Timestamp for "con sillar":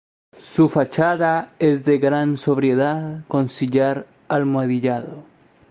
3.27-4.07